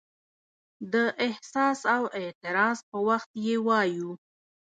[0.93, 0.95] د
[1.27, 4.11] احساس او اعتراض په وخت یې وایو.